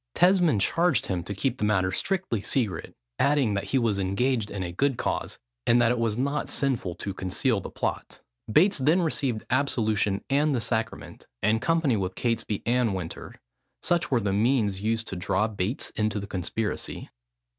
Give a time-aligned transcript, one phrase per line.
[0.15, 4.63] Tesmond charged him to keep the matter strictly secret, adding, that he was engaged in
[4.63, 8.19] a good cause, and that it was not sinful to conceal the plot.
[8.51, 13.35] Bates then received absolution and the sacrament, in company with Catesby and Winter.
[13.83, 17.11] Such were the means used to draw Bates into the conspiracy.